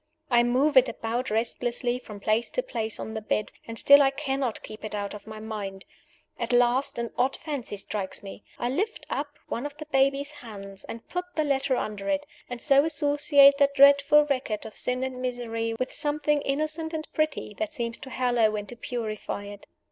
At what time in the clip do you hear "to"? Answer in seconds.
2.49-2.63, 17.99-18.09, 18.69-18.75